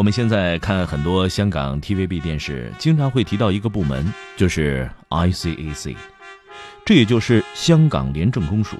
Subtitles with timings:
[0.00, 5.94] 我们现在看很多香港 TVB 电视，经常会提到一个部门，就是 ICAC，
[6.86, 8.78] 这也就是香港廉政公署。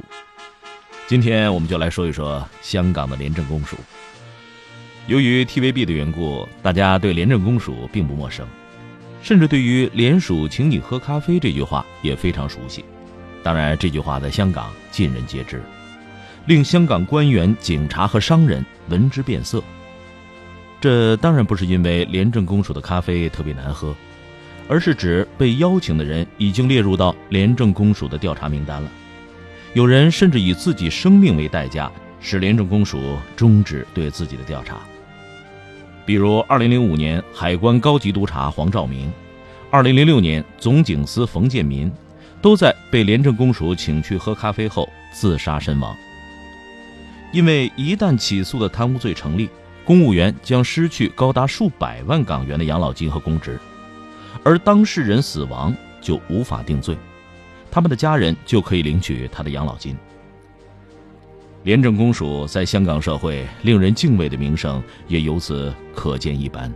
[1.06, 3.76] 今天我们就来说一说香港的廉政公署。
[5.08, 8.46] 由于 TVB 的缘故，大家对廉政公署并不陌生，
[9.22, 12.82] 甚至对于“廉署请你喝咖啡”这句话也非常熟悉。
[13.42, 15.62] 当然，这句话在香港尽人皆知，
[16.46, 19.62] 令香港官员、警察和商人闻之变色。
[20.80, 23.94] 这当然不是因为廉政公署的咖啡特别难喝，
[24.66, 28.90] 而是指被邀请的人已经列入到廉政公署的调查名单了。
[29.74, 34.78] 有人甚至以自己生命为代价，使廉政公署终止对自己的调查。
[36.06, 39.12] 比如，2005年海关高级督察黄兆明
[39.72, 41.92] ，2006年总警司冯建民，
[42.40, 45.94] 都在被廉政公署请去喝咖啡后自杀身亡。
[47.32, 49.50] 因为一旦起诉的贪污罪成立。
[49.90, 53.58] 公务员将失去高达数百万港元的养老金和公职，
[54.44, 56.96] 而当事人死亡就无法定罪，
[57.72, 59.96] 他们的家人就可以领取他的养老金。
[61.64, 66.72] 廉政公署在香港社会令人敬畏的名声也由此可见一斑。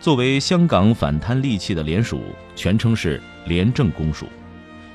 [0.00, 2.22] 作为香港反贪利器的廉署，
[2.56, 4.26] 全称是廉政公署，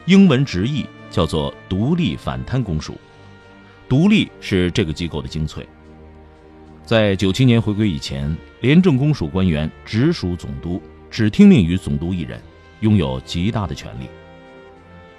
[0.04, 3.00] 英文直译叫做独立反贪公署。
[3.90, 5.68] 独立是这个机构的精粹。
[6.86, 12.40] 在九七年回归以前，廉政公署官员直属总督，只听命于总督一人，
[12.82, 14.06] 拥有极大的权力。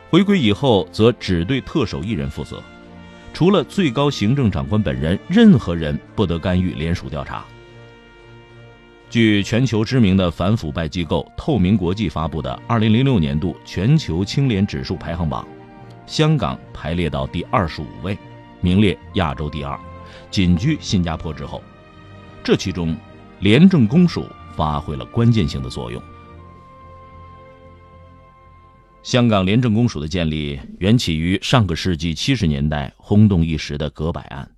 [0.08, 2.62] 回归以后，则只对特首一人负责，
[3.32, 7.44] 除了最高行政长官本人，任何人不得干预联署调查。
[9.08, 15.46] 据全球知名的反腐败机构透明国际发布的二零零六年度全球清廉指数排行榜，
[16.06, 18.16] 香港排列到第二十五位。
[18.60, 19.78] 名列亚洲第二，
[20.30, 21.62] 仅居新加坡之后。
[22.42, 22.96] 这其中，
[23.40, 24.26] 廉政公署
[24.56, 26.02] 发挥了关键性的作用。
[29.02, 34.50] 香港廉政公署的建立缘起于上个世纪七十年代轰动一时的葛百案。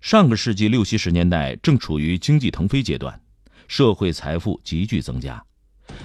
[0.00, 3.20] 上个世纪六七十年代正处于经济腾飞阶段，
[3.68, 5.44] 社会财富急剧增加，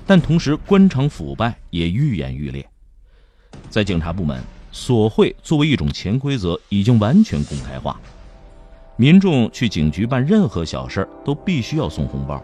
[0.06, 2.70] 但同时官场腐败也愈演愈烈，
[3.70, 4.44] 在警察部门。
[4.76, 7.98] 索贿作为一种潜规则，已经完全公开化。
[8.98, 12.44] 民众去警局办任何小事都必须要送红包。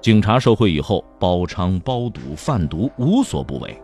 [0.00, 3.76] 警察受贿以后，包娼、包赌、贩毒无所不为。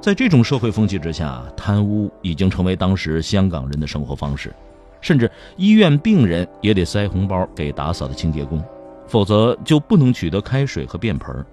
[0.00, 4.52] 在这种社会风气之下，贪污已经成为当时香港人的生活方式，
[5.00, 8.60] 甚至医院病人也得塞红包给打扫的清洁工，
[9.06, 11.46] 否则就不能取得开水和便盆。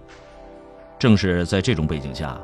[0.98, 2.36] 正是在这种背景下。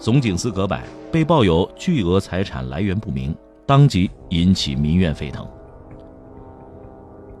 [0.00, 0.80] 总警司葛柏
[1.12, 5.46] 被曝有巨额财产来源不明，当即引起民怨沸腾。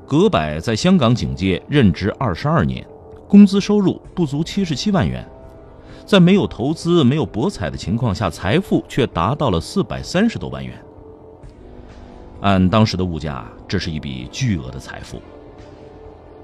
[0.06, 2.86] 葛柏在香港警界任职二十二年，
[3.26, 5.26] 工资收入不足七十七万元，
[6.04, 10.78] 在没有投资、没有博彩的情况下，财富却达到了四百三十多万元。
[12.42, 15.22] 按当时的物价，这是一笔巨额的财富。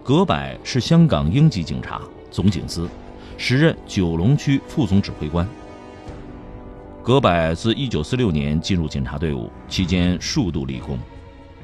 [0.03, 0.35] 葛柏
[0.65, 2.01] 是香港英籍警察
[2.31, 2.89] 总警司，
[3.37, 5.47] 时任九龙区副总指挥官。
[7.07, 10.99] 葛柏自1946年进入警察队伍，期间数度立功，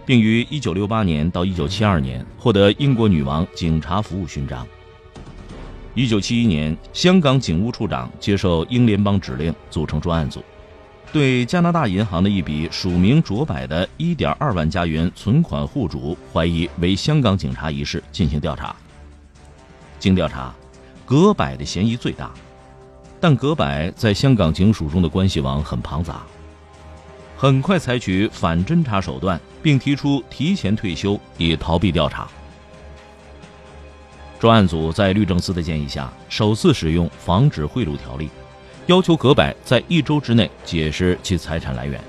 [0.07, 4.65] 并于1968年到1972年获得英国女王警察服务勋章。
[5.97, 10.45] 1971年，香港警务处长接受英联邦指令，组成专案组，
[11.13, 18.77] 对加拿大银行的一笔署名卓柏的1.2万加元存款户主，怀疑为香港警察一事进行调查。
[19.99, 20.55] 经调查，
[21.05, 22.31] 葛柏的嫌疑最大。
[23.23, 26.23] 但葛柏在香港警署中的关系网很庞杂，
[27.37, 32.27] 很快采取反侦查手段，并提出提前退休以逃避调查。
[34.41, 38.29] 专案组在律政司的建议下，首次使用防止贿赂条例，
[38.87, 42.01] 要求葛柏在一周之内解释其财产来源。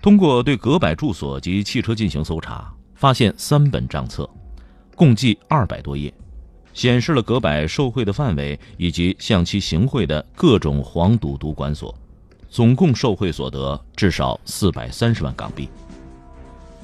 [0.00, 4.26] 通过对葛柏住所及汽车进行搜查，发现三本账册，
[4.96, 6.10] 共计二百多页。
[6.72, 11.94] 显示了葛柏受贿的范围以及向其行贿的各种黄赌毒管所，
[12.48, 15.68] 总共受贿所得至少四百三十万港币。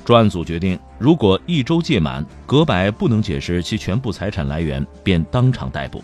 [0.04, 6.02] 专案组决定如果一周届满，葛柏不能解释其全部财产来源，便当场逮捕。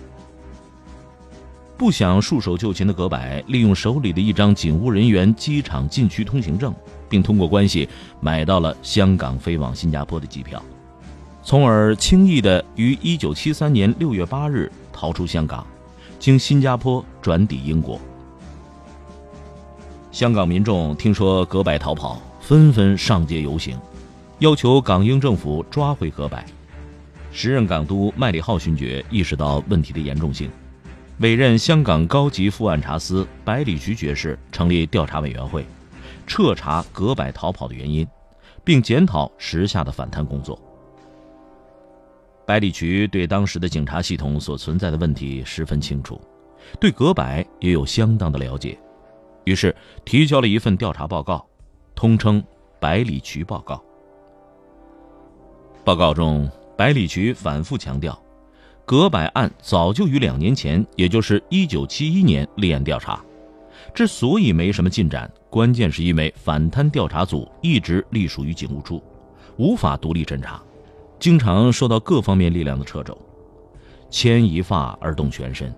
[1.76, 6.74] 不想束手就擒的葛柏，利用手里的一张警务人员机场禁区通行证，
[7.08, 7.88] 并通过关系
[8.20, 10.62] 买到了香港飞往新加坡的机票，
[11.44, 15.66] 从而轻易地于1973年6月8日逃出香港，
[16.18, 18.00] 经新加坡转抵英国。
[20.12, 23.76] 香港民众听说葛柏逃跑，纷纷上街游行。
[24.38, 26.38] 要求港英政府抓回葛柏。
[27.32, 30.48] 时任港督麦理浩勋爵意识到问题的严重性，
[31.18, 35.66] 委任香港高级副按察司百里菊爵士成立调查委员会，
[36.24, 38.06] 彻查葛柏逃跑的原因，
[38.62, 40.56] 并检讨时下的反贪工作。
[42.52, 46.20] 百里渠对当时的警察系统所存在的问题十分清楚，
[46.78, 47.24] 对葛柏
[47.60, 48.78] 也有相当的了解，
[49.44, 51.48] 于是提交了一份调查报告，
[51.94, 52.42] 通称
[52.78, 53.76] 《百里渠报告》。
[55.82, 56.46] 报告中，
[56.76, 58.22] 百里渠反复强调，
[58.84, 63.24] 葛柏案早就于两年前，也就是一九七一年立案调查，
[63.94, 69.02] 之所以没什么进展，关键是因为反贪调查组一直隶属于警务处，
[69.56, 70.62] 无法独立侦查，
[71.22, 73.16] 经常受到各方面力量的掣肘，
[74.10, 75.72] 牵一发而动全身，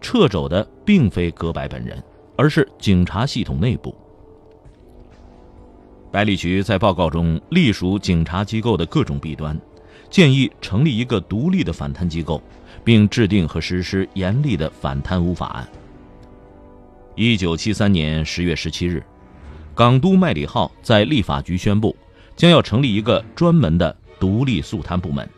[0.00, 2.02] 掣肘的并非葛柏本人，
[2.36, 3.94] 而是警察系统内部。
[6.10, 9.56] 百里渠在报告中隶属警察机构的各种弊端，
[10.10, 12.42] 建议成立一个独立的反贪机构，
[12.82, 15.68] 并制定和实施严厉的反贪污法案。
[17.14, 19.00] 一九七三年十月十七日，
[19.72, 21.94] 港督麦理浩在立法局宣布，
[22.34, 25.28] 将要成立一个专门的独立肃贪部门。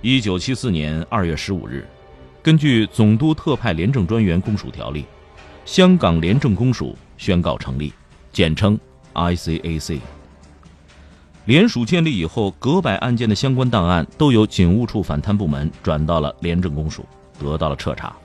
[0.00, 1.86] 一九七四年二月十五日，
[2.42, 5.04] 根据总督特派廉政专员公署条例，
[5.66, 7.92] 香港廉政公署宣告成立。
[8.32, 8.80] 简称
[9.12, 10.00] ICAC。
[11.44, 17.04] 联署建立以后，葛百案件的相关档案都由警务处反贪部门转到了廉政公署，
[17.38, 18.16] 得到了彻查。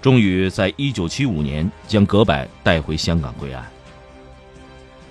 [0.00, 3.62] 终于在一九七五年将葛柏带回香港归案。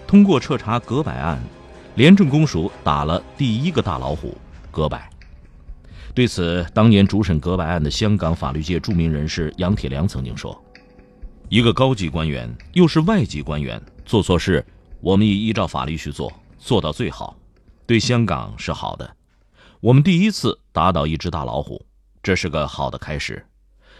[0.07, 1.39] 通过彻查葛柏案，
[1.95, 4.37] 廉政公署打了第一个大老虎——
[4.71, 4.97] 葛柏。
[6.13, 10.57] 对此，当年主审葛柏案的香港法律界著名人士杨铁良曾经说。
[11.49, 14.65] 一个高级官员，又是外籍官员，做错事，
[15.01, 17.37] 我们也依照法律去做，做到最好，
[17.85, 19.17] 对香港是好的。
[19.81, 21.85] 我们第一次打倒一只大老虎，
[22.23, 23.45] 这是个好的开始。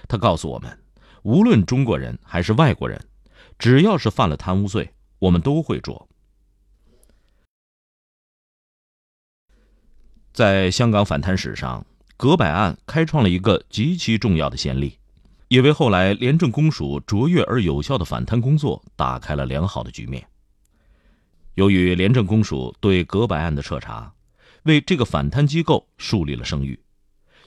[0.07, 0.79] 他告诉我们，
[1.23, 3.01] 无论中国人还是外国人，
[3.59, 4.89] 只要是犯了贪污罪，
[5.19, 6.07] 我们都会捉。
[10.33, 11.86] 在香港反贪史上，
[12.18, 14.98] 葛百案开创了一个极其重要的先例。
[15.50, 20.25] 也为后来廉政公署卓越而有效的反贪工作打开了良好的局面。
[21.56, 24.13] 由于廉政公署对葛百案的彻查，
[24.63, 26.80] 为这个反贪机构树立了声誉。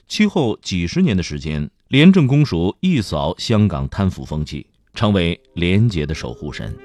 [0.07, 6.77] 其后几十年的时间，廉政公署一扫香港贪腐风气，成为廉洁的守护神。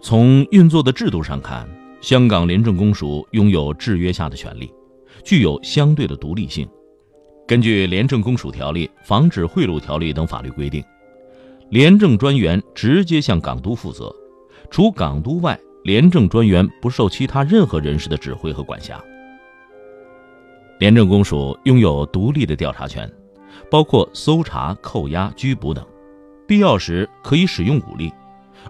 [0.00, 1.68] 从运作的制度上看，
[2.00, 4.72] 香港廉政公署拥有制约下的权利，
[5.24, 6.68] 具有相对的独立性。
[7.46, 10.84] 根据《廉政公署条例》《防止贿赂条例》等法律规定，
[11.70, 14.14] 廉政专员直接向港督负责，
[14.70, 19.02] 除港督外，廉政专员不受其他任何人士的指挥和管辖。
[20.78, 23.10] 廉政公署拥有独立的调查权，
[23.70, 25.84] 包括搜查、扣押、拘捕等，
[26.46, 28.12] 必要时可以使用武力，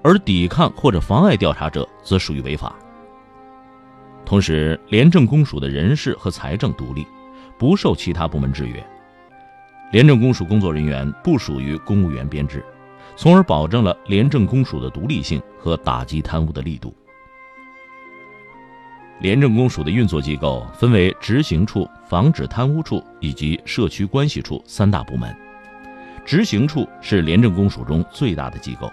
[0.02, 2.78] 而抵抗或者妨碍调查者则属于违法。
[4.26, 7.06] 同时，廉政公署的人事和财政独立。
[7.58, 8.86] 不受其他部门制约，
[9.90, 12.62] 廉政公署工作人员不属于公务员编制，
[13.16, 16.94] 从而保证了廉政公署的独立性和打击贪污的力度。
[19.20, 25.34] 廉政公署的运作机构分为执行处、防止贪污处以及社区关系处三大部门。
[26.26, 28.92] 执行处是廉政公署中最大的机构，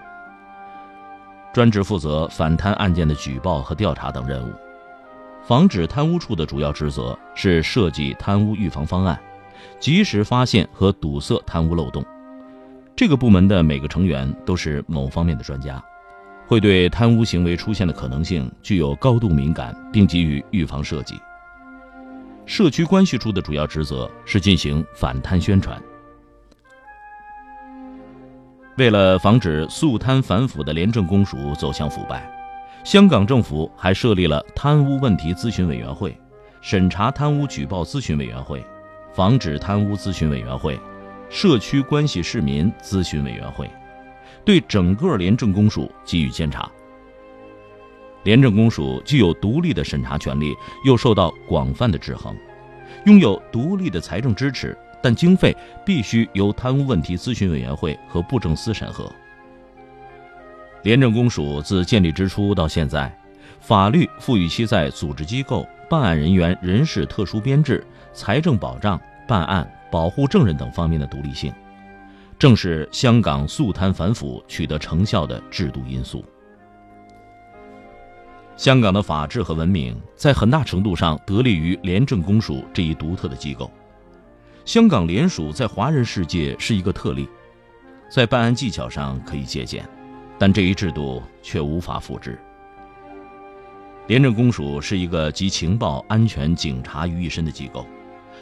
[1.52, 4.54] 专职负责反贪案件的举报和调查等任务。
[5.46, 9.20] 防止贪污处的主要职责是设计贪污预防方案，
[9.78, 12.02] 及时发现和堵塞贪污漏洞。
[12.96, 15.82] 这个部门的每个成员都是某方面的专家，
[16.46, 21.20] 会对贪污行为出现的可能性具有高度敏感，并给予预防设计。
[22.46, 25.78] 社区关系处的主要职责是进行反贪宣传。
[28.78, 32.30] 为了防止肃贪反腐的廉政公署走向腐败。
[32.84, 36.14] 香港政府还设立了贪污问题咨询委员会、
[36.60, 38.62] 审查贪污举报咨询委员会、
[39.14, 40.78] 防止贪污咨询委员会、
[41.30, 43.70] 社区关系市民咨询委员会，
[44.44, 46.70] 对整个廉政公署给予监察。
[48.24, 52.36] 廉政公署具有独立的审查权利，又受到广泛的制衡，
[53.06, 59.10] 拥有独立的财政支持，但经费必须由贪污问题咨询委员会和布政司审核。
[60.84, 63.10] 廉政公署自建立之初到现在，
[63.58, 71.50] 法律赋予其在组织机构、办案人员人事特殊编制、财政保障、办案、保护证人等方面的独立性，
[72.38, 76.22] 正是香港肃贪反腐取得成效的制度因素。
[78.54, 83.70] 香港的法治和文明在很大程度上得力于廉政公署这一独特的机构。
[84.66, 87.26] 香港联署在华人世界是一个特例，
[88.10, 89.82] 在办案技巧上可以借鉴，
[90.38, 92.38] 但这一制度却无法复制。
[94.06, 97.86] 廉政公署是一个集情报、安全、警察于一身的机构，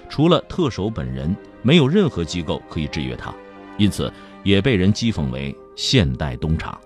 [0.08, 3.32] 除了特首本人，没有任何机构可以制约他，
[3.78, 6.76] 因此也被人讥讽为“现代东厂”。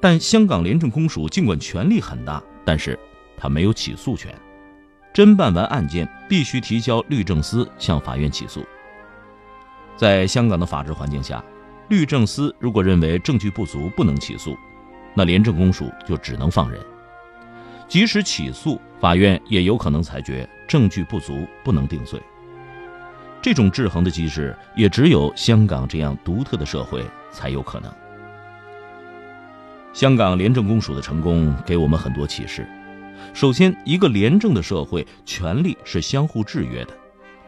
[0.00, 2.98] 但香港廉政公署尽管权力很大，但是
[3.36, 4.34] 它没有起诉权。
[5.12, 8.64] 侦办完案件，必须提交律政司向法院起诉。
[9.96, 11.44] 在香港的法治环境下，
[11.90, 14.56] 律政司如果认为证据不足不能起诉，
[15.12, 16.80] 那廉政公署就只能放人。
[17.88, 22.22] 即使起诉，法院也有可能裁决证据不足不能定罪。
[23.42, 27.92] 这种制衡的机制，也只有香港这样独特的社会才有可能。
[29.92, 32.64] 香港廉政公署的成功给我们很多启示。
[33.34, 36.96] 首先，一个廉政的社会，权力是相互制约的。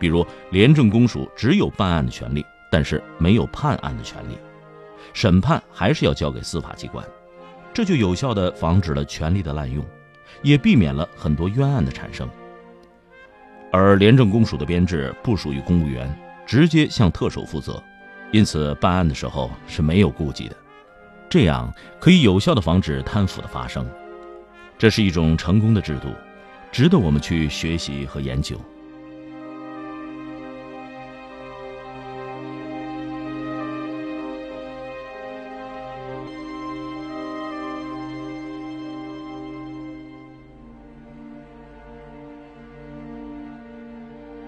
[0.00, 4.38] 比如，廉政公署只有办案的权利，但是没有判案的权利，
[5.12, 7.06] 审判还是要交给司法机关，
[7.74, 9.84] 这就有效地防止了权力的滥用，
[10.40, 12.26] 也避免了很多冤案的产生。
[13.70, 17.82] 而廉政公署的编制不属于公务员，直接向特首负责，
[18.30, 20.56] 因此办案的时候是没有顾忌的。
[21.28, 23.86] 这样可以有效地防止贪腐的发生，
[24.78, 26.08] 这是一种成功的制度，
[26.70, 28.58] 值得我们去学习和研究。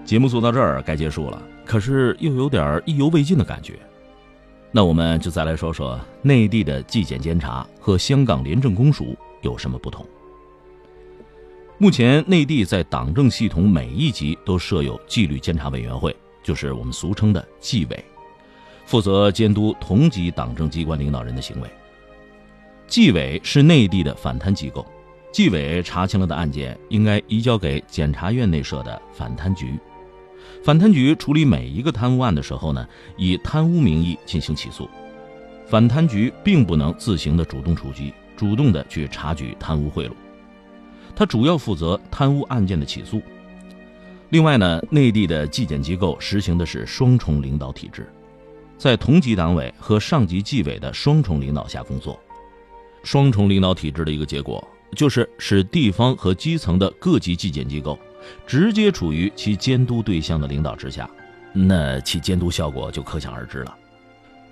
[0.05, 3.73] 节目做到这儿该结束了，可是又有点意犹未尽的感觉。
[4.71, 10.05] 那我们就再来说说内地的纪检监察和香港廉政公署有什么不同。
[11.79, 18.05] 目前，内地在党政系统每一级都设有纪律监察委员会，就是我们俗称的纪委，
[18.85, 21.69] 负责监督同级党政机关领导人的行为。
[22.87, 24.85] 纪委是内地的反贪机构，
[25.31, 29.73] 纪委查清了的案件应该移交给检察院内设的反贪局。
[30.63, 32.87] 反贪局处理每一个贪污案的时候呢，
[33.17, 34.89] 以贪污名义进行起诉。
[35.67, 40.11] 反贪局并不能自行的主动出击，主动的去查举贪污贿赂，
[41.15, 43.21] 它主要负责贪污案件的起诉。
[44.29, 48.07] 另外呢，内地的纪检机构实行的是双重领导体制，
[48.77, 52.19] 在同级党委和上级纪委的双重领导下工作。
[53.03, 57.97] 双重领导体制的一个结果，就是使地方和基层的各级纪检机构。
[58.45, 61.09] 直接处于其监督对象的领导之下，
[61.53, 63.75] 那其监督效果就可想而知了。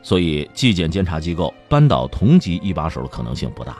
[0.01, 3.77] 所以，纪检监察机构扳倒同级一把手的可能性不大。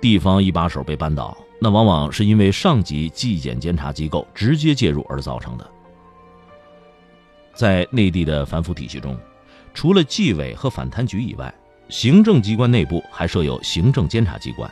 [0.00, 5.68] 地方一把手被扳倒，那往往是因为上级纪检监察机构直接介入而造成的。
[7.54, 9.18] 在内地的反腐体系中，
[9.74, 11.52] 除了纪委和反贪局以外，
[11.88, 14.70] 行政机关内部还设有行政监察机关，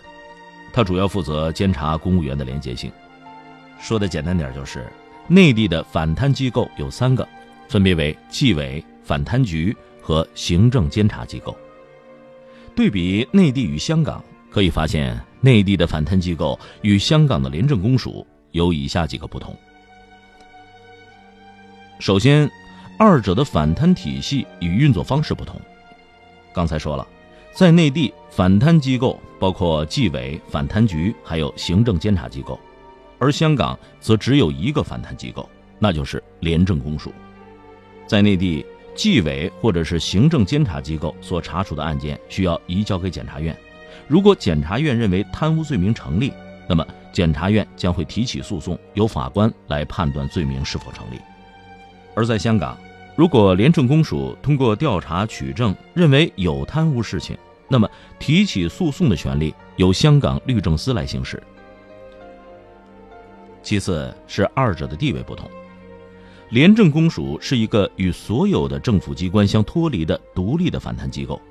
[0.73, 2.93] 它主要负责监察公务员的廉洁性。
[3.79, 4.87] 说的简单点，就是
[5.29, 7.27] 内地的反贪机构有三个，
[7.69, 11.57] 分别为纪委、反贪局和行政监察机构。
[12.75, 19.57] 对比内地与香港，可以发现内地的反贪机构与香港的廉政公署有以下几个不同。
[21.99, 22.51] 首先，
[22.99, 25.61] 二者的反贪体系与运作方式不同。
[26.53, 27.07] 刚才说了，
[27.53, 32.61] 在内地，反贪机构包括纪委、反贪局，还有行政监察机构。
[33.19, 37.13] 而香港则只有一个反贪机构，那就是廉政公署。
[38.07, 43.57] 在内地，纪委或者是行政监察机构所查处的案件需要移交给检察院。
[44.07, 46.33] 如果检察院认为贪污罪名成立，
[46.69, 51.19] 那么检察院将会提起诉讼，由法官来判断罪名是否成立。
[52.15, 52.79] 而在香港，
[53.17, 57.37] 如果廉政公署通过调查取证认为有贪污事情，
[57.69, 61.43] 那么提起诉讼的权利由香港律政司来行使。
[63.67, 65.51] 其次是二者的地位不同，
[66.51, 71.43] 廉政公署是一个与所有的政府机关相脱离的独立的反贪机构，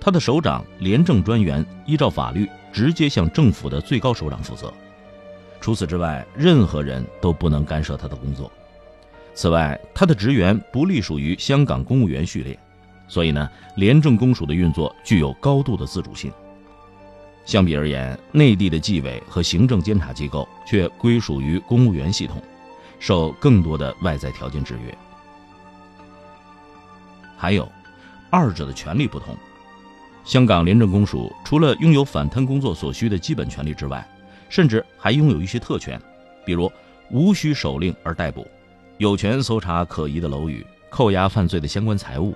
[0.00, 4.74] 它的首长廉政专员依照法律直接向政府的最高首长负责。
[5.60, 8.50] 除此之外，任何人都不能干涉他的工作。
[9.32, 12.58] 此外，他的职员不隶属于香港公务员序列，
[13.06, 16.32] 所以呢，廉政公署的运作具有高度的自主性。
[17.44, 22.42] 相比而言，内地的纪委和行政监察机构却归属于公务员系统，
[22.98, 24.96] 受更多的外在条件制约。
[27.36, 27.70] 还有，
[28.30, 29.36] 二者的权利不同。
[30.24, 34.06] 香港廉政公署除了拥有反贪工作所需的基本权利之外，
[34.48, 36.00] 甚至还拥有一些特权，
[36.46, 36.72] 比如
[37.10, 38.46] 无需手令而逮捕，
[38.96, 42.34] 有权搜查可疑的楼宇，扣押犯罪的相关财物。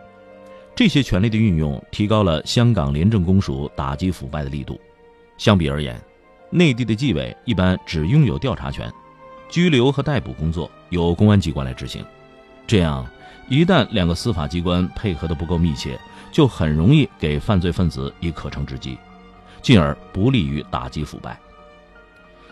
[0.77, 4.79] 这些权利的运用，提高了香港廉政公署打击腐败的力度。
[5.39, 5.99] 相比而言，
[6.51, 8.93] 内地的纪委一般只拥有调查权，
[9.49, 12.05] 拘留和逮捕工作由公安机关来执行。
[12.67, 13.07] 这样，
[13.49, 15.99] 一旦两个司法机关配合的不够密切，
[16.31, 18.99] 就很容易给犯罪分子以可乘之机，
[19.63, 21.39] 进而不利于打击腐败。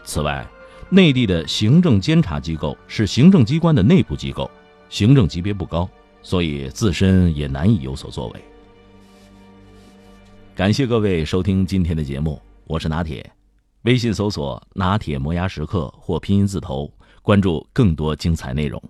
[0.05, 0.47] 此外，
[0.89, 4.49] 内地的行政监察机构是行政机关的内部机构，
[4.89, 5.89] 行政级别不高，
[6.23, 8.41] 所以自身也难以有所作为。
[10.55, 13.31] 感谢各位收听今天的节目，我是拿铁，
[13.83, 16.93] 微信搜索“拿铁磨牙时刻”或拼音字头，
[17.23, 18.83] 关注更多精彩内容。